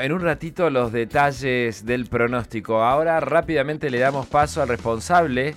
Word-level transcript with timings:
Bueno, 0.00 0.14
en 0.14 0.20
un 0.22 0.26
ratito 0.26 0.70
los 0.70 0.92
detalles 0.92 1.84
del 1.84 2.06
pronóstico. 2.06 2.82
Ahora 2.82 3.20
rápidamente 3.20 3.90
le 3.90 3.98
damos 3.98 4.26
paso 4.26 4.62
al 4.62 4.68
responsable 4.68 5.54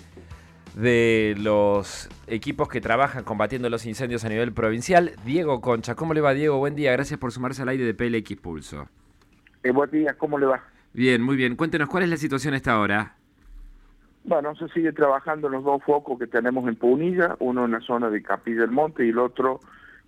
de 0.75 1.33
los 1.39 2.09
equipos 2.27 2.67
que 2.67 2.81
trabajan 2.81 3.23
combatiendo 3.23 3.69
los 3.69 3.85
incendios 3.85 4.25
a 4.25 4.27
nivel 4.27 4.51
provincial, 4.51 5.11
Diego 5.23 5.61
Concha. 5.61 5.95
¿Cómo 5.95 6.13
le 6.13 6.19
va, 6.19 6.33
Diego? 6.33 6.57
Buen 6.57 6.75
día, 6.75 6.91
gracias 6.91 7.17
por 7.21 7.31
sumarse 7.31 7.61
al 7.61 7.69
aire 7.69 7.85
de 7.85 7.93
PLX 7.93 8.35
Pulso. 8.41 8.89
Eh, 9.63 9.71
buen 9.71 9.89
día, 9.91 10.17
¿cómo 10.17 10.37
le 10.37 10.47
va? 10.47 10.61
Bien, 10.91 11.21
muy 11.21 11.37
bien. 11.37 11.55
Cuéntenos, 11.55 11.87
¿cuál 11.87 12.03
es 12.03 12.09
la 12.09 12.17
situación 12.17 12.53
a 12.53 12.57
esta 12.57 12.77
hora? 12.77 13.15
Bueno, 14.25 14.53
se 14.55 14.67
sigue 14.73 14.91
trabajando 14.91 15.47
en 15.47 15.53
los 15.53 15.63
dos 15.63 15.81
focos 15.85 16.19
que 16.19 16.27
tenemos 16.27 16.67
en 16.67 16.75
Punilla, 16.75 17.37
uno 17.39 17.63
en 17.63 17.71
la 17.71 17.79
zona 17.79 18.09
de 18.09 18.21
Capilla 18.21 18.59
del 18.59 18.71
Monte 18.71 19.05
y 19.05 19.09
el 19.11 19.19
otro 19.19 19.61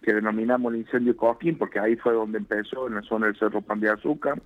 que 0.05 0.13
denominamos 0.13 0.71
el 0.71 0.81
incendio 0.81 1.17
Coquín, 1.17 1.57
porque 1.57 1.79
ahí 1.79 1.95
fue 1.95 2.13
donde 2.13 2.37
empezó, 2.37 2.87
en 2.87 2.95
la 2.95 3.01
zona 3.01 3.25
del 3.25 3.35
Cerro 3.37 3.61
Pan 3.61 3.79
de 3.79 3.89
Azúcar. 3.89 4.39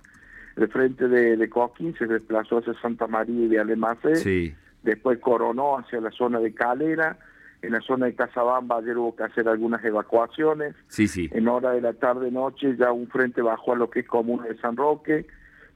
El 0.56 0.68
frente 0.68 1.06
de, 1.06 1.36
de 1.36 1.50
Coquín 1.50 1.94
se 1.98 2.06
desplazó 2.06 2.58
hacia 2.58 2.72
Santa 2.80 3.06
María 3.06 3.44
y 3.44 3.48
de 3.48 3.60
Alemacé. 3.60 4.16
Sí. 4.16 4.54
Después 4.82 5.18
coronó 5.18 5.78
hacia 5.78 6.00
la 6.00 6.10
zona 6.10 6.40
de 6.40 6.54
Calera. 6.54 7.18
En 7.60 7.72
la 7.72 7.80
zona 7.82 8.06
de 8.06 8.14
Casabamba 8.14 8.78
ayer 8.78 8.96
hubo 8.96 9.14
que 9.14 9.24
hacer 9.24 9.46
algunas 9.48 9.84
evacuaciones. 9.84 10.74
Sí, 10.88 11.06
sí. 11.06 11.28
En 11.30 11.46
hora 11.46 11.72
de 11.72 11.82
la 11.82 11.92
tarde-noche 11.92 12.76
ya 12.78 12.90
un 12.90 13.06
frente 13.08 13.42
bajó 13.42 13.74
a 13.74 13.76
lo 13.76 13.90
que 13.90 14.00
es 14.00 14.06
comuna 14.06 14.46
de 14.46 14.56
San 14.56 14.78
Roque. 14.78 15.26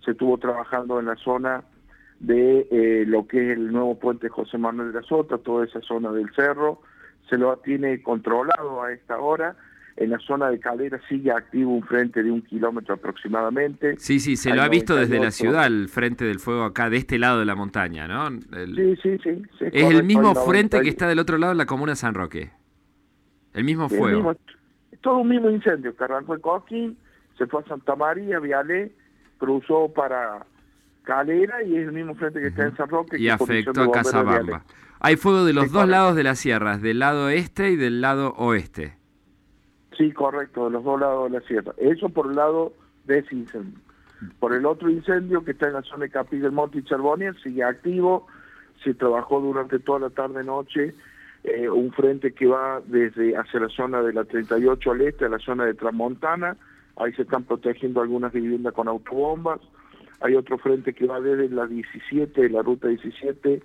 Se 0.02 0.12
estuvo 0.12 0.38
trabajando 0.38 0.98
en 0.98 1.06
la 1.06 1.16
zona 1.16 1.62
de 2.20 2.66
eh, 2.70 3.04
lo 3.06 3.26
que 3.26 3.52
es 3.52 3.58
el 3.58 3.70
nuevo 3.70 3.98
puente 3.98 4.30
José 4.30 4.56
Manuel 4.56 4.92
de 4.92 5.00
la 5.02 5.06
Sota, 5.06 5.36
toda 5.36 5.66
esa 5.66 5.82
zona 5.82 6.10
del 6.10 6.34
cerro. 6.34 6.80
Se 7.28 7.36
lo 7.36 7.54
tiene 7.58 8.02
controlado 8.02 8.82
a 8.82 8.90
esta 8.90 9.18
hora 9.18 9.54
en 9.96 10.10
la 10.10 10.18
zona 10.18 10.50
de 10.50 10.58
Calera 10.58 11.00
sigue 11.08 11.30
activo 11.30 11.72
un 11.72 11.82
frente 11.84 12.22
de 12.22 12.30
un 12.30 12.42
kilómetro 12.42 12.94
aproximadamente. 12.94 13.96
Sí, 13.98 14.18
sí, 14.18 14.36
se 14.36 14.54
lo 14.54 14.62
ha 14.62 14.68
visto 14.68 14.96
desde 14.96 15.20
la 15.20 15.30
ciudad, 15.30 15.66
el 15.66 15.88
frente 15.88 16.24
del 16.24 16.40
fuego 16.40 16.64
acá, 16.64 16.90
de 16.90 16.96
este 16.96 17.18
lado 17.18 17.38
de 17.38 17.44
la 17.44 17.54
montaña, 17.54 18.08
¿no? 18.08 18.30
Sí, 18.30 18.96
sí, 19.02 19.18
sí. 19.22 19.42
es 19.60 19.90
el 19.90 20.02
mismo 20.02 20.34
frente 20.34 20.80
que 20.80 20.88
está 20.88 21.06
del 21.06 21.20
otro 21.20 21.38
lado 21.38 21.52
en 21.52 21.58
la 21.58 21.66
comuna 21.66 21.92
de 21.92 21.96
San 21.96 22.14
Roque. 22.14 22.50
El 23.52 23.64
mismo 23.64 23.88
fuego. 23.88 24.36
todo 25.00 25.18
un 25.18 25.28
mismo 25.28 25.48
incendio, 25.48 25.94
que 25.94 26.04
arrancó 26.04 26.38
Coquín, 26.40 26.96
se 27.38 27.46
fue 27.46 27.62
a 27.62 27.64
Santa 27.66 27.94
María, 27.94 28.40
Vialé, 28.40 28.92
cruzó 29.38 29.92
para 29.92 30.44
Calera 31.04 31.62
y 31.62 31.76
es 31.76 31.86
el 31.86 31.92
mismo 31.92 32.16
frente 32.16 32.40
que 32.40 32.48
está 32.48 32.64
en 32.64 32.76
San 32.76 32.88
Roque. 32.88 33.16
Y 33.18 33.28
afectó 33.28 33.82
a 33.82 33.92
Casabamba. 33.92 34.64
Hay 34.98 35.16
fuego 35.16 35.44
de 35.44 35.52
los 35.52 35.70
dos 35.70 35.86
lados 35.86 36.16
de 36.16 36.24
las 36.24 36.38
sierras, 36.38 36.80
del 36.82 36.98
lado 36.98 37.28
este 37.28 37.70
y 37.70 37.76
del 37.76 38.00
lado 38.00 38.32
oeste. 38.38 39.03
Sí, 39.96 40.12
correcto, 40.12 40.66
de 40.66 40.70
los 40.70 40.84
dos 40.84 41.00
lados 41.00 41.30
de 41.30 41.38
la 41.38 41.46
sierra. 41.46 41.72
Eso 41.76 42.08
por 42.08 42.28
el 42.28 42.36
lado 42.36 42.72
de 43.04 43.18
ese 43.18 43.34
incendio. 43.34 43.78
Por 44.38 44.54
el 44.54 44.64
otro 44.66 44.90
incendio 44.90 45.44
que 45.44 45.52
está 45.52 45.66
en 45.66 45.74
la 45.74 45.82
zona 45.82 46.04
de 46.04 46.10
Capilla 46.10 46.44
del 46.44 46.52
Monte 46.52 46.78
y 46.78 46.84
Charbonier, 46.84 47.36
sigue 47.42 47.62
activo, 47.62 48.26
se 48.82 48.94
trabajó 48.94 49.40
durante 49.40 49.78
toda 49.78 49.98
la 50.00 50.10
tarde-noche 50.10 50.94
eh, 51.44 51.68
un 51.68 51.92
frente 51.92 52.32
que 52.32 52.46
va 52.46 52.80
desde 52.86 53.36
hacia 53.36 53.60
la 53.60 53.68
zona 53.68 54.02
de 54.02 54.12
la 54.12 54.24
38 54.24 54.90
al 54.90 55.00
este, 55.02 55.24
a 55.26 55.28
la 55.28 55.38
zona 55.38 55.66
de 55.66 55.74
Transmontana, 55.74 56.56
ahí 56.96 57.12
se 57.12 57.22
están 57.22 57.44
protegiendo 57.44 58.00
algunas 58.00 58.32
viviendas 58.32 58.72
con 58.72 58.88
autobombas, 58.88 59.60
hay 60.20 60.36
otro 60.36 60.56
frente 60.58 60.94
que 60.94 61.06
va 61.06 61.20
desde 61.20 61.50
la 61.50 61.66
17, 61.66 62.48
la 62.48 62.62
ruta 62.62 62.88
17, 62.88 63.62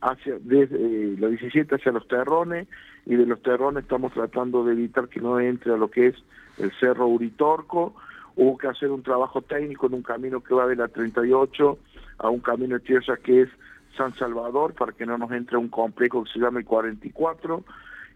hacia 0.00 0.38
desde 0.40 0.76
eh, 0.76 1.16
la 1.18 1.28
17 1.28 1.74
hacia 1.74 1.92
los 1.92 2.06
terrones 2.08 2.68
y 3.04 3.16
de 3.16 3.26
los 3.26 3.42
terrones 3.42 3.84
estamos 3.84 4.12
tratando 4.12 4.64
de 4.64 4.72
evitar 4.72 5.08
que 5.08 5.20
no 5.20 5.38
entre 5.40 5.72
a 5.72 5.76
lo 5.76 5.90
que 5.90 6.08
es 6.08 6.16
el 6.58 6.72
Cerro 6.78 7.06
Uritorco. 7.06 7.94
Hubo 8.34 8.58
que 8.58 8.68
hacer 8.68 8.90
un 8.90 9.02
trabajo 9.02 9.40
técnico 9.42 9.86
en 9.86 9.94
un 9.94 10.02
camino 10.02 10.40
que 10.42 10.54
va 10.54 10.66
de 10.66 10.76
la 10.76 10.88
38 10.88 11.78
a 12.18 12.28
un 12.28 12.40
camino 12.40 12.74
de 12.74 12.80
tierra 12.80 13.16
que 13.16 13.42
es 13.42 13.48
San 13.96 14.14
Salvador 14.14 14.74
para 14.74 14.92
que 14.92 15.06
no 15.06 15.16
nos 15.16 15.30
entre 15.32 15.56
un 15.56 15.68
complejo 15.68 16.24
que 16.24 16.32
se 16.32 16.38
llama 16.38 16.58
el 16.58 16.66
44 16.66 17.64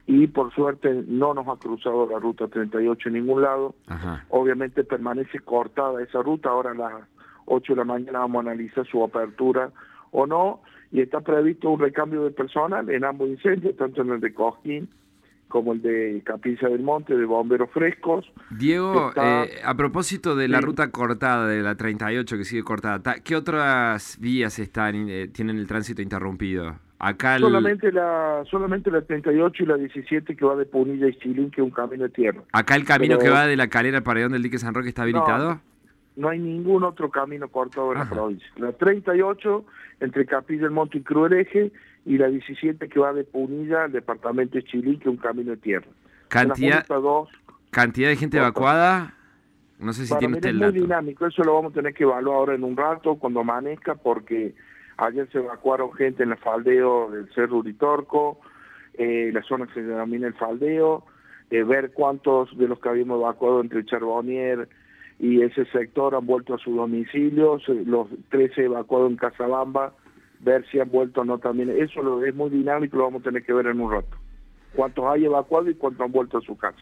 y 0.07 0.27
por 0.27 0.53
suerte 0.53 1.05
no 1.07 1.35
nos 1.35 1.47
ha 1.49 1.57
cruzado 1.57 2.07
la 2.11 2.19
ruta 2.19 2.49
38 2.49 3.09
en 3.09 3.15
ningún 3.15 3.43
lado. 3.43 3.75
Obviamente 4.29 4.85
permanece 4.85 5.39
cortada 5.39 6.03
esa 6.03 6.23
ruta, 6.23 6.51
ahora 6.51 6.73
a 6.73 6.75
las 6.75 6.93
8 7.47 7.73
de 7.73 7.77
la 7.77 7.85
mañana 7.85 8.19
vamos 8.21 8.45
a 8.45 8.51
analizar 8.51 8.87
su 8.87 9.03
apertura 9.05 9.71
o 10.11 10.27
no 10.27 10.61
y 10.93 11.01
está 11.01 11.21
previsto 11.21 11.71
un 11.71 11.81
recambio 11.81 12.25
de 12.25 12.31
personal 12.31 12.89
en 12.91 13.05
ambos 13.05 13.29
incendios, 13.29 13.77
tanto 13.77 14.03
en 14.03 14.11
el 14.11 14.21
de 14.21 14.35
Cojín 14.35 14.89
como 15.51 15.73
el 15.73 15.83
de 15.83 16.23
Capilla 16.25 16.69
del 16.69 16.83
Monte, 16.83 17.17
de 17.17 17.27
bomberos 17.27 17.69
frescos. 17.71 18.25
Diego, 18.51 19.13
eh, 19.17 19.61
a 19.65 19.75
propósito 19.75 20.37
de 20.37 20.49
la 20.49 20.61
ruta 20.61 20.91
cortada, 20.91 21.47
de 21.49 21.61
la 21.61 21.75
38 21.75 22.39
que 22.39 22.45
sigue 22.45 22.63
cortada, 22.63 23.17
¿qué 23.23 23.37
otras 23.37 24.17
vías 24.21 24.59
están 24.59 25.09
eh, 25.11 25.29
tienen 25.29 25.59
el 25.59 25.67
tránsito 25.67 26.01
interrumpido? 26.01 26.77
Acá 27.01 27.39
solamente 27.39 27.91
la 27.91 28.45
solamente 28.51 28.91
la 28.91 29.01
38 29.01 29.63
y 29.63 29.67
la 29.67 29.77
17 29.77 30.37
que 30.37 30.45
va 30.45 30.55
de 30.55 30.67
Punilla 30.67 31.09
y 31.09 31.15
Chilín, 31.19 31.51
que 31.51 31.63
es 31.63 31.65
un 31.65 31.73
camino 31.73 32.05
de 32.05 32.11
tierra. 32.11 32.43
¿Acá 32.53 32.77
el 32.77 32.85
camino 32.85 33.19
que 33.19 33.31
va 33.31 33.47
de 33.47 33.57
la 33.57 33.69
calera 33.69 33.99
al 33.99 34.05
paredón 34.05 34.33
del 34.33 34.43
dique 34.43 34.59
San 34.59 34.75
Roque 34.75 34.91
está 34.91 35.03
habilitado? 35.03 35.55
no 35.55 35.70
hay 36.29 36.39
ningún 36.39 36.85
otro 36.85 37.11
camino 37.11 37.49
cortado 37.49 37.93
en 37.93 37.99
la 37.99 38.09
provincia. 38.09 38.49
La 38.57 38.73
38 38.73 39.65
entre 40.01 40.27
Capilla 40.27 40.63
del 40.63 40.71
Monte 40.71 40.99
y 40.99 41.03
Crueleje 41.03 41.73
y 42.05 42.19
la 42.19 42.29
17 42.29 42.89
que 42.89 43.01
va 43.01 43.13
de 43.13 43.25
Punilla 43.25 43.85
al 43.85 43.93
departamento 43.93 44.55
de 44.55 44.65
Chilí, 44.65 44.99
que 44.99 45.05
es 45.09 45.15
un 45.15 45.17
camino 45.17 45.53
de 45.53 45.57
tierra. 45.59 45.87
Cantidad, 46.29 46.87
cantidad 47.71 48.09
de 48.09 48.17
gente 48.17 48.39
evacuada, 48.39 49.15
no 49.79 49.93
sé 49.93 50.07
si 50.07 50.17
tiene 50.19 50.35
usted 50.35 50.51
el 50.51 50.63
Es 50.63 50.73
muy 50.73 50.81
dinámico, 50.83 51.27
eso 51.27 51.43
lo 51.43 51.55
vamos 51.55 51.73
a 51.73 51.77
tener 51.77 51.95
que 51.95 52.05
evaluar 52.05 52.37
ahora 52.37 52.55
en 52.55 52.65
un 52.65 52.77
rato 52.77 53.17
cuando 53.17 53.41
amanezca, 53.41 53.95
porque 53.95 54.55
ayer 54.99 55.29
se 55.33 55.39
evacuaron 55.39 55.93
gente 55.95 56.23
en 56.23 56.33
el 56.33 56.39
faldeo 56.39 57.11
del 57.11 57.33
Cerro 57.35 57.59
Uritorco, 57.59 58.41
eh, 58.95 59.31
la 59.33 59.43
zona 59.43 59.67
que 59.67 59.75
se 59.75 59.83
denomina 59.83 60.27
el 60.27 60.35
faldeo, 60.35 61.05
eh, 61.51 61.63
ver 61.63 61.93
cuántos 61.93 62.57
de 62.57 62.69
los 62.69 62.79
que 62.79 62.91
habíamos 62.91 63.21
evacuado 63.21 63.61
entre 63.61 63.85
Charbonnier, 63.85 64.69
y 65.21 65.43
ese 65.43 65.67
sector 65.67 66.15
han 66.15 66.25
vuelto 66.25 66.55
a 66.55 66.59
su 66.59 66.75
domicilio, 66.75 67.59
los 67.85 68.09
13 68.31 68.65
evacuados 68.65 69.11
en 69.11 69.19
Casabamba, 69.19 69.93
ver 70.41 70.65
si 70.71 70.81
han 70.81 70.91
vuelto 70.91 71.21
o 71.21 71.25
no 71.25 71.39
también. 71.39 71.69
Eso 71.71 72.03
lo, 72.03 72.25
es 72.25 72.35
muy 72.35 72.49
dinámico, 72.49 72.97
lo 72.97 73.05
vamos 73.05 73.21
a 73.21 73.25
tener 73.25 73.45
que 73.45 73.53
ver 73.53 73.67
en 73.67 73.81
un 73.81 73.93
rato. 73.93 74.17
Cuántos 74.75 75.05
hay 75.05 75.27
evacuado 75.27 75.69
y 75.69 75.75
cuántos 75.75 76.07
han 76.07 76.13
vuelto 76.13 76.39
a 76.39 76.41
su 76.41 76.57
casa. 76.57 76.79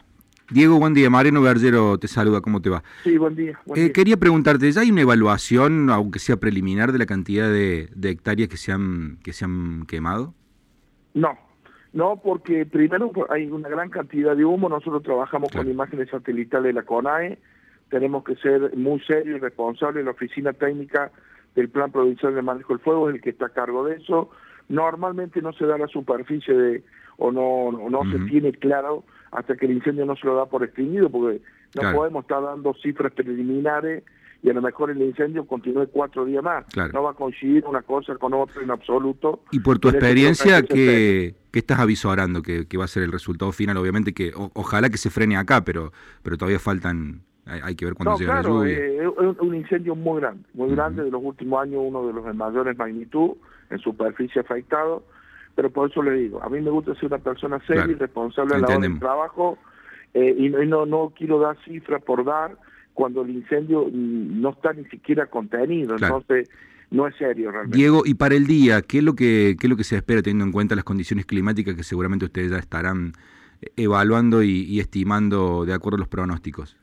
Diego, 0.51 0.79
buen 0.79 0.93
día. 0.93 1.09
Mariano 1.09 1.41
Bergero 1.41 1.97
te 1.99 2.07
saluda, 2.07 2.39
¿cómo 2.39 2.61
te 2.61 2.69
va? 2.69 2.81
Sí, 3.03 3.17
buen 3.17 3.35
día. 3.35 3.59
Eh, 3.75 3.91
quería 3.91 4.15
preguntarte, 4.15 4.71
¿ya 4.71 4.81
hay 4.81 4.91
una 4.91 5.01
evaluación, 5.01 5.89
aunque 5.89 6.19
sea 6.19 6.37
preliminar, 6.37 6.93
de 6.93 6.97
la 6.97 7.05
cantidad 7.05 7.49
de, 7.49 7.89
hectáreas 8.03 8.47
que 8.47 8.57
se, 8.57 8.71
han, 8.71 9.17
que 9.21 9.33
se 9.33 9.43
han 9.43 9.85
quemado? 9.85 10.33
No, 11.13 11.37
no, 11.91 12.21
porque 12.23 12.65
primero 12.65 13.11
hay 13.29 13.51
una 13.51 13.67
gran 13.67 13.89
cantidad 13.89 14.35
de 14.35 14.45
humo. 14.45 14.69
Nosotros 14.69 15.03
trabajamos 15.03 15.51
con 15.51 15.69
imágenes 15.69 16.09
satelitales 16.09 16.69
de 16.69 16.73
la 16.73 16.83
CONAE, 16.83 17.37
tenemos 17.89 18.23
que 18.23 18.35
ser 18.35 18.75
muy 18.75 18.99
serios 19.01 19.37
y 19.37 19.39
responsables. 19.39 20.05
La 20.05 20.11
oficina 20.11 20.53
técnica 20.53 21.11
del 21.55 21.69
Plan 21.69 21.91
Provincial 21.91 22.35
de 22.35 22.41
Manejo 22.41 22.73
del 22.73 22.83
Fuego 22.83 23.09
es 23.09 23.15
el 23.15 23.21
que 23.21 23.31
está 23.31 23.47
a 23.47 23.49
cargo 23.49 23.85
de 23.85 23.95
eso. 23.95 24.29
Normalmente 24.67 25.41
no 25.41 25.51
se 25.53 25.65
da 25.65 25.77
la 25.77 25.87
superficie 25.87 26.53
de 26.53 26.83
o 27.17 27.31
no 27.31 27.89
no, 27.89 28.11
se 28.11 28.19
tiene 28.29 28.53
claro 28.53 29.03
hasta 29.31 29.55
que 29.55 29.65
el 29.65 29.73
incendio 29.73 30.05
no 30.05 30.15
se 30.15 30.25
lo 30.25 30.35
da 30.35 30.45
por 30.45 30.63
extinguido, 30.63 31.09
porque 31.09 31.41
no 31.75 31.91
podemos 31.93 32.23
estar 32.23 32.41
dando 32.41 32.73
cifras 32.75 33.11
preliminares 33.11 34.03
y 34.41 34.49
a 34.49 34.53
lo 34.53 34.61
mejor 34.61 34.89
el 34.89 35.01
incendio 35.01 35.45
continúe 35.45 35.87
cuatro 35.87 36.23
días 36.23 36.41
más. 36.41 36.65
No 36.93 37.03
va 37.03 37.11
a 37.11 37.13
coincidir 37.13 37.65
una 37.65 37.81
cosa 37.81 38.15
con 38.15 38.33
otra 38.33 38.63
en 38.63 38.71
absoluto. 38.71 39.43
Y 39.51 39.59
por 39.59 39.79
tu 39.79 39.89
experiencia, 39.89 40.61
¿qué, 40.61 41.35
¿qué, 41.51 41.59
estás 41.59 41.79
avisorando 41.79 42.41
que, 42.41 42.65
que, 42.65 42.77
va 42.77 42.85
a 42.85 42.87
ser 42.87 43.03
el 43.03 43.11
resultado 43.11 43.51
final? 43.51 43.75
Obviamente 43.75 44.13
que 44.13 44.31
ojalá 44.53 44.89
que 44.89 44.97
se 44.97 45.09
frene 45.09 45.35
acá, 45.35 45.65
pero, 45.65 45.91
pero 46.23 46.37
todavía 46.37 46.59
faltan 46.59 47.21
hay, 47.49 47.75
que 47.75 47.85
ver 47.85 47.95
cuándo 47.95 48.17
llega 48.17 48.35
la 48.35 48.41
lluvia. 48.41 48.77
Eh, 48.77 48.97
es 48.97 49.39
un 49.39 49.55
incendio 49.55 49.95
muy 49.95 50.21
grande, 50.21 50.43
muy 50.53 50.69
grande, 50.71 51.03
de 51.03 51.11
los 51.11 51.21
últimos 51.23 51.61
años 51.61 51.81
uno 51.83 52.05
de 52.05 52.13
los 52.13 52.25
de 52.25 52.33
mayores 52.33 52.77
magnitud 52.77 53.31
en 53.69 53.79
superficie 53.79 54.41
afectado, 54.41 55.03
pero 55.55 55.69
por 55.69 55.89
eso 55.89 56.01
le 56.01 56.11
digo, 56.13 56.41
a 56.43 56.49
mí 56.49 56.61
me 56.61 56.69
gusta 56.69 56.93
ser 56.95 57.05
una 57.05 57.17
persona 57.17 57.59
seria 57.65 57.85
y 57.85 57.95
responsable 57.95 58.55
en 58.55 58.61
la 58.61 58.67
hora 58.67 58.79
del 58.79 58.99
trabajo 58.99 59.57
eh, 60.13 60.35
y, 60.37 60.49
no, 60.49 60.85
no 60.85 61.13
quiero 61.15 61.39
dar 61.39 61.57
cifras 61.65 62.01
por 62.01 62.23
dar 62.23 62.57
cuando 62.93 63.21
el 63.21 63.31
incendio 63.31 63.85
mm, 63.85 64.41
no 64.41 64.49
está 64.49 64.73
ni 64.73 64.85
siquiera 64.85 65.27
contenido, 65.27 65.95
entonces 65.95 66.49
no 66.91 67.07
es 67.07 67.15
serio 67.15 67.51
realmente. 67.51 67.77
Diego, 67.77 68.01
y 68.05 68.15
para 68.15 68.35
el 68.35 68.47
día, 68.47 68.81
¿qué 68.81 68.99
es 68.99 69.03
lo 69.03 69.13
que 69.13 69.55
qué 69.59 69.67
es 69.67 69.69
lo 69.69 69.77
que 69.77 69.83
se 69.83 69.95
espera 69.95 70.21
teniendo 70.21 70.45
en 70.45 70.51
cuenta 70.51 70.75
las 70.75 70.83
condiciones 70.83 71.25
climáticas 71.25 71.75
que 71.75 71.83
seguramente 71.83 72.25
ustedes 72.25 72.51
ya 72.51 72.57
estarán 72.57 73.13
evaluando 73.75 74.41
y 74.41 74.79
estimando 74.79 75.65
de 75.65 75.73
acuerdo 75.73 75.97
a 75.97 75.99
los 75.99 76.07
pronósticos? 76.07 76.78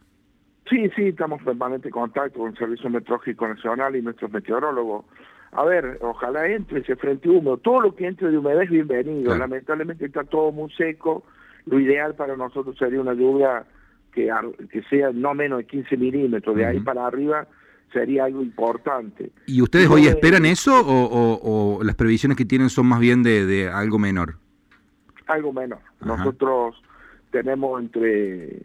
Sí, 0.68 0.90
sí, 0.96 1.08
estamos 1.08 1.38
en 1.40 1.46
permanente 1.46 1.90
contacto 1.90 2.40
con 2.40 2.50
el 2.50 2.58
Servicio 2.58 2.90
Meteorológico 2.90 3.46
Nacional 3.46 3.94
y 3.94 4.02
nuestros 4.02 4.32
meteorólogos. 4.32 5.04
A 5.52 5.64
ver, 5.64 5.98
ojalá 6.02 6.48
entre 6.48 6.80
ese 6.80 6.96
frente 6.96 7.28
húmedo. 7.28 7.56
Todo 7.58 7.80
lo 7.80 7.94
que 7.94 8.06
entre 8.06 8.30
de 8.30 8.38
humedad 8.38 8.62
es 8.62 8.70
bienvenido. 8.70 9.36
Lamentablemente 9.36 10.06
está 10.06 10.24
todo 10.24 10.50
muy 10.50 10.70
seco. 10.72 11.24
Lo 11.66 11.78
ideal 11.78 12.14
para 12.14 12.36
nosotros 12.36 12.76
sería 12.78 13.00
una 13.00 13.14
lluvia 13.14 13.64
que, 14.12 14.30
que 14.70 14.82
sea 14.84 15.12
no 15.12 15.34
menos 15.34 15.58
de 15.58 15.66
15 15.66 15.96
milímetros. 15.96 16.56
De 16.56 16.66
ahí 16.66 16.80
para 16.80 17.06
arriba 17.06 17.46
sería 17.92 18.24
algo 18.24 18.42
importante. 18.42 19.30
¿Y 19.46 19.62
ustedes 19.62 19.88
hoy 19.88 20.06
esperan 20.06 20.46
eso 20.46 20.82
o, 20.84 21.80
las 21.84 21.94
previsiones 21.94 22.36
que 22.36 22.44
tienen 22.44 22.70
son 22.70 22.86
más 22.86 22.98
bien 22.98 23.22
de, 23.22 23.70
algo 23.72 23.98
menor? 23.98 24.34
Algo 25.26 25.52
menor. 25.52 25.78
Nosotros 26.00 26.82
tenemos 27.30 27.80
entre 27.80 28.62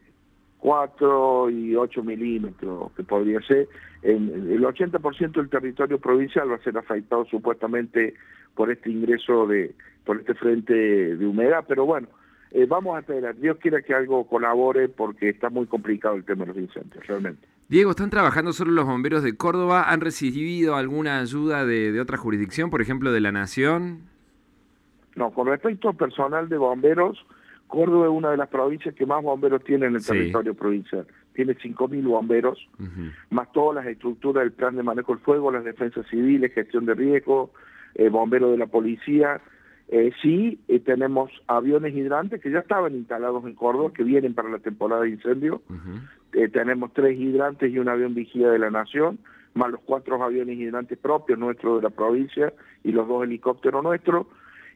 4 0.62 1.50
y 1.50 1.75
8 1.75 2.04
milímetros, 2.04 2.92
que 2.94 3.04
podría 3.04 3.42
ser. 3.42 3.68
En, 4.04 4.30
el 4.50 4.63
80% 4.63 5.31
del 5.31 5.50
territorio 5.50 6.00
provincial 6.00 6.50
va 6.50 6.56
a 6.56 6.63
ser 6.63 6.78
afectado 6.78 7.25
supuestamente 7.25 8.13
por 8.56 8.72
este 8.72 8.90
ingreso 8.90 9.48
de, 9.48 9.74
por 10.06 10.19
este 10.19 10.36
frente 10.36 10.74
de 10.74 11.25
humedad, 11.25 11.66
pero 11.68 11.86
bueno, 11.86 12.08
eh, 12.52 12.66
vamos 12.68 12.96
a 12.96 13.00
esperar. 13.00 13.36
Dios 13.38 13.58
quiera 13.60 13.81
que 13.81 13.94
algo 13.94 14.28
colabore 14.28 14.88
porque 14.88 15.30
está 15.30 15.50
muy 15.50 15.66
complicado 15.66 16.16
el 16.16 16.25
tema 16.25 16.46
de 16.46 16.54
los 16.54 16.58
incendios, 16.58 17.06
realmente. 17.07 17.48
Diego, 17.68 17.92
¿están 17.92 18.10
trabajando 18.10 18.54
solo 18.54 18.72
los 18.72 18.86
bomberos 18.86 19.24
de 19.24 19.36
Córdoba? 19.38 19.86
¿Han 19.90 20.02
recibido 20.02 20.75
alguna 20.75 21.19
ayuda 21.19 21.66
de, 21.66 22.00
otra 22.00 22.18
jurisdicción, 22.18 22.69
por 22.69 22.81
ejemplo, 22.81 23.12
de 23.12 23.22
la 23.22 23.31
Nación? 23.31 24.02
No, 25.16 25.31
con 25.31 25.48
respecto 25.48 25.90
al 25.90 25.96
personal 25.96 26.50
de 26.50 26.57
bomberos, 26.57 27.25
Córdoba 27.71 28.06
es 28.06 28.12
una 28.12 28.29
de 28.29 28.38
las 28.38 28.50
provincias 28.50 28.94
que 28.94 29.06
más 29.06 29.23
bomberos 29.23 29.63
tiene 29.63 29.88
en 29.88 29.95
el 29.95 30.06
territorio 30.06 30.53
provincial. 30.53 31.07
Tiene 31.33 31.56
5.000 31.56 32.03
bomberos, 32.03 32.59
más 33.29 33.51
todas 33.53 33.83
las 33.83 33.91
estructuras 33.91 34.44
del 34.44 34.51
plan 34.51 34.75
de 34.75 34.83
manejo 34.83 35.13
del 35.13 35.23
fuego, 35.23 35.51
las 35.51 35.63
defensas 35.63 36.06
civiles, 36.07 36.53
gestión 36.53 36.85
de 36.85 36.94
riesgo, 36.94 37.51
eh, 37.95 38.09
bomberos 38.09 38.51
de 38.51 38.57
la 38.57 38.68
policía. 38.68 39.41
Eh, 39.88 40.12
sí, 40.21 40.59
eh, 40.68 40.79
tenemos 40.79 41.31
aviones 41.47 41.95
hidrantes 41.95 42.41
que 42.41 42.51
ya 42.51 42.59
estaban 42.59 42.94
instalados 42.94 43.45
en 43.45 43.56
Córdoba, 43.56 43.91
que 43.94 44.03
vienen 44.03 44.33
para 44.33 44.50
la 44.50 44.59
temporada 44.59 45.03
de 45.03 45.09
incendio. 45.09 45.62
Eh, 46.33 46.50
tenemos 46.50 46.94
tres 46.94 47.19
hidrantes 47.19 47.71
y 47.71 47.79
un 47.79 47.89
avión 47.89 48.13
vigía 48.13 48.50
de 48.50 48.59
la 48.59 48.69
Nación, 48.69 49.19
más 49.53 49.71
los 49.71 49.81
cuatro 49.81 50.21
aviones 50.23 50.57
hidrantes 50.57 50.97
propios 50.97 51.39
nuestros 51.39 51.77
de 51.77 51.83
la 51.83 51.89
provincia 51.89 52.53
y 52.83 52.91
los 52.91 53.07
dos 53.07 53.23
helicópteros 53.23 53.83
nuestros. 53.83 54.27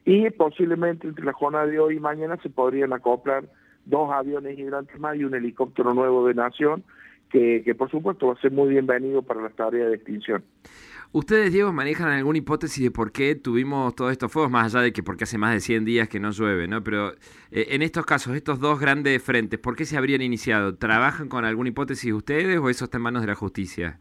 Y 0.06 0.30
posiblemente 0.30 1.08
entre 1.08 1.24
la 1.24 1.32
jornada 1.32 1.66
de 1.66 1.80
hoy 1.80 1.96
y 1.96 2.00
mañana 2.00 2.38
se 2.40 2.48
podrían 2.48 2.92
acoplar 2.92 3.44
dos 3.84 4.10
aviones 4.12 4.56
hidrantes 4.56 4.98
más 5.00 5.16
y 5.16 5.24
un 5.24 5.34
helicóptero 5.34 5.92
nuevo 5.94 6.26
de 6.28 6.34
Nación, 6.34 6.84
que, 7.28 7.62
que 7.64 7.74
por 7.74 7.90
supuesto 7.90 8.28
va 8.28 8.34
a 8.34 8.40
ser 8.40 8.52
muy 8.52 8.68
bienvenido 8.68 9.22
para 9.22 9.42
las 9.42 9.52
tareas 9.54 9.88
de 9.88 9.96
extinción. 9.96 10.44
¿Ustedes, 11.10 11.52
Diego, 11.52 11.72
manejan 11.72 12.08
alguna 12.08 12.38
hipótesis 12.38 12.84
de 12.84 12.90
por 12.92 13.10
qué 13.10 13.34
tuvimos 13.34 13.96
todos 13.96 14.12
estos 14.12 14.30
fuegos, 14.30 14.50
más 14.50 14.72
allá 14.72 14.84
de 14.84 14.92
que 14.92 15.02
porque 15.02 15.24
hace 15.24 15.38
más 15.38 15.54
de 15.54 15.60
100 15.60 15.84
días 15.84 16.08
que 16.08 16.20
no 16.20 16.30
llueve, 16.30 16.68
¿no? 16.68 16.84
Pero 16.84 17.12
eh, 17.50 17.68
en 17.70 17.82
estos 17.82 18.06
casos, 18.06 18.36
estos 18.36 18.60
dos 18.60 18.78
grandes 18.78 19.20
frentes, 19.22 19.58
¿por 19.58 19.74
qué 19.74 19.86
se 19.86 19.96
habrían 19.96 20.22
iniciado? 20.22 20.76
¿Trabajan 20.76 21.28
con 21.28 21.44
alguna 21.44 21.70
hipótesis 21.70 22.12
ustedes 22.12 22.58
o 22.58 22.68
eso 22.70 22.84
está 22.84 22.98
en 22.98 23.02
manos 23.02 23.22
de 23.22 23.28
la 23.28 23.34
justicia? 23.34 23.98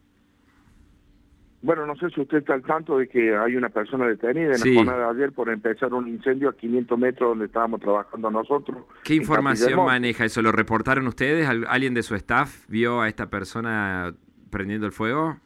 Bueno, 1.66 1.88
no 1.88 1.96
sé 1.96 2.12
si 2.12 2.22
usted 2.22 2.38
está 2.38 2.54
al 2.54 2.62
tanto 2.62 3.00
de 3.00 3.08
que 3.08 3.36
hay 3.36 3.56
una 3.56 3.70
persona 3.70 4.06
detenida 4.06 4.54
en 4.54 4.60
la 4.60 4.76
jornada 4.76 5.08
de 5.08 5.16
ayer 5.16 5.32
por 5.32 5.50
empezar 5.50 5.92
un 5.96 6.08
incendio 6.08 6.50
a 6.50 6.54
500 6.56 7.00
metros 7.00 7.30
donde 7.30 7.46
estábamos 7.46 7.82
trabajando 7.82 8.30
nosotros. 8.30 8.84
¿Qué 9.04 9.16
información 9.16 9.84
maneja 9.84 10.26
eso? 10.26 10.44
¿Lo 10.44 10.52
reportaron 10.52 11.08
ustedes? 11.08 11.50
¿Alguien 11.68 11.96
de 11.96 12.04
su 12.04 12.14
staff 12.14 12.70
vio 12.70 13.02
a 13.02 13.08
esta 13.08 13.32
persona 13.32 14.14
prendiendo 14.52 14.86
el 14.86 14.92
fuego? 14.92 15.38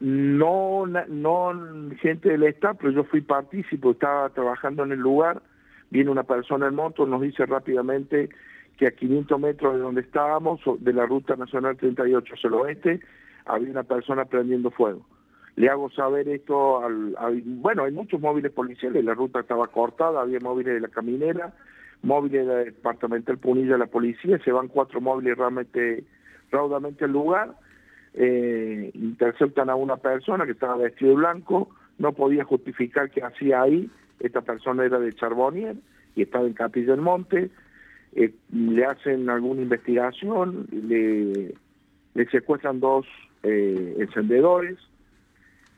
No, 0.00 0.86
no 0.86 1.52
gente 2.00 2.30
del 2.30 2.42
staff, 2.42 2.76
pero 2.80 2.90
yo 2.90 3.04
fui 3.04 3.20
partícipe, 3.20 3.88
estaba 3.88 4.28
trabajando 4.30 4.82
en 4.82 4.90
el 4.90 4.98
lugar, 4.98 5.40
viene 5.88 6.10
una 6.10 6.24
persona 6.24 6.66
en 6.66 6.74
moto, 6.74 7.06
nos 7.06 7.22
dice 7.22 7.46
rápidamente 7.46 8.28
que 8.76 8.88
a 8.88 8.90
500 8.90 9.38
metros 9.38 9.74
de 9.74 9.78
donde 9.78 10.00
estábamos, 10.00 10.58
de 10.80 10.92
la 10.92 11.06
ruta 11.06 11.36
nacional 11.36 11.76
38 11.76 12.34
hacia 12.34 12.48
el 12.48 12.54
oeste, 12.54 13.00
había 13.46 13.70
una 13.70 13.84
persona 13.84 14.24
prendiendo 14.24 14.70
fuego. 14.70 15.06
Le 15.56 15.70
hago 15.70 15.90
saber 15.90 16.28
esto 16.28 16.84
al, 16.84 17.14
bueno, 17.44 17.84
hay 17.84 17.92
muchos 17.92 18.20
móviles 18.20 18.52
policiales, 18.52 19.02
la 19.04 19.14
ruta 19.14 19.40
estaba 19.40 19.68
cortada, 19.68 20.20
había 20.20 20.38
móviles 20.38 20.74
de 20.74 20.80
la 20.80 20.88
caminera, 20.88 21.54
móviles 22.02 22.46
del 22.46 22.64
departamental 22.66 23.38
Punilla 23.38 23.72
de 23.72 23.78
la 23.78 23.86
policía, 23.86 24.38
se 24.44 24.52
van 24.52 24.68
cuatro 24.68 25.00
móviles 25.00 25.38
realmente 25.38 26.04
raudamente 26.50 27.06
al 27.06 27.12
lugar, 27.12 27.54
eh, 28.12 28.90
interceptan 28.94 29.70
a 29.70 29.76
una 29.76 29.96
persona 29.96 30.44
que 30.44 30.52
estaba 30.52 30.76
vestido 30.76 31.12
de 31.12 31.16
blanco, 31.16 31.70
no 31.98 32.12
podía 32.12 32.44
justificar 32.44 33.10
qué 33.10 33.22
hacía 33.22 33.62
ahí, 33.62 33.90
esta 34.20 34.42
persona 34.42 34.84
era 34.84 34.98
de 34.98 35.14
Charbonnier 35.14 35.76
y 36.14 36.22
estaba 36.22 36.46
en 36.46 36.52
Capilla 36.52 36.92
del 36.92 37.00
Monte, 37.00 37.50
eh, 38.14 38.34
le 38.52 38.84
hacen 38.84 39.30
alguna 39.30 39.62
investigación, 39.62 40.66
le 40.70 41.54
secuestran 42.30 42.80
dos 42.80 43.06
eh, 43.42 43.96
encendedores, 43.98 44.78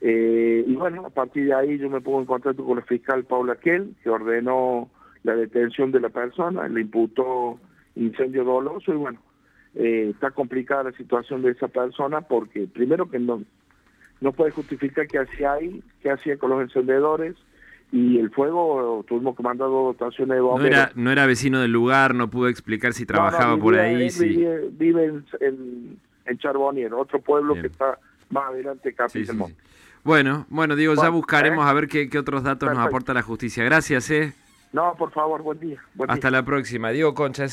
eh, 0.01 0.63
y 0.65 0.75
bueno, 0.75 1.05
a 1.05 1.09
partir 1.09 1.45
de 1.45 1.53
ahí 1.53 1.77
yo 1.77 1.89
me 1.89 2.01
pongo 2.01 2.19
en 2.19 2.25
contacto 2.25 2.63
con 2.63 2.77
el 2.77 2.83
fiscal 2.85 3.25
Paula 3.25 3.55
Kell, 3.55 3.95
que 4.01 4.09
ordenó 4.09 4.89
la 5.23 5.35
detención 5.35 5.91
de 5.91 5.99
la 5.99 6.09
persona, 6.09 6.67
le 6.67 6.81
imputó 6.81 7.59
incendio 7.95 8.45
doloso 8.45 8.93
y 8.93 8.97
bueno, 8.97 9.19
eh, 9.75 10.11
está 10.13 10.31
complicada 10.31 10.83
la 10.83 10.91
situación 10.93 11.41
de 11.41 11.51
esa 11.51 11.67
persona 11.67 12.21
porque 12.21 12.67
primero 12.67 13.09
que 13.09 13.19
no, 13.19 13.43
no 14.21 14.31
puede 14.31 14.51
justificar 14.51 15.07
qué 15.07 15.19
hacía 15.19 15.53
ahí, 15.53 15.83
qué 16.01 16.11
hacía 16.11 16.37
con 16.37 16.51
los 16.51 16.61
encendedores 16.61 17.35
y 17.91 18.19
el 18.19 18.29
fuego 18.29 19.03
tuvimos 19.07 19.35
que 19.35 19.43
mandar 19.43 19.67
dos 19.67 19.97
dotaciones 19.97 20.35
de 20.35 20.41
bomberos. 20.41 20.71
No 20.71 20.83
era, 20.83 20.91
no 20.95 21.11
era 21.11 21.25
vecino 21.25 21.59
del 21.59 21.71
lugar, 21.71 22.15
no 22.15 22.29
pudo 22.29 22.47
explicar 22.47 22.93
si 22.93 23.05
trabajaba 23.05 23.57
por 23.57 23.75
ahí. 23.75 24.07
Vive, 24.71 25.05
en, 25.05 25.25
en, 25.41 25.99
en, 26.29 26.37
Charbonnier, 26.37 26.93
otro 26.93 27.19
pueblo 27.19 27.55
que 27.55 27.67
está 27.67 27.97
más 28.29 28.49
adelante 28.49 28.93
que 28.93 29.09
sí, 29.09 29.25
Bueno, 30.03 30.45
bueno, 30.49 30.75
digo, 30.75 30.93
ya 30.95 31.09
buscaremos 31.09 31.65
¿eh? 31.65 31.69
a 31.69 31.73
ver 31.73 31.87
qué, 31.87 32.09
qué 32.09 32.19
otros 32.19 32.43
datos 32.43 32.69
nos 32.69 32.79
aporta 32.79 33.13
la 33.13 33.21
justicia. 33.21 33.63
Gracias, 33.63 34.09
¿eh? 34.11 34.33
No, 34.71 34.93
por 34.95 35.11
favor, 35.11 35.41
buen 35.41 35.59
día. 35.59 35.81
Hasta 36.07 36.29
la 36.29 36.43
próxima. 36.43 36.91
Diego 36.91 37.13
Concha, 37.15 37.43